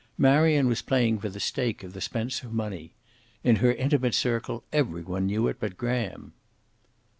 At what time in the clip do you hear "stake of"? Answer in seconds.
1.39-1.93